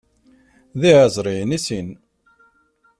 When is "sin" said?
1.65-1.87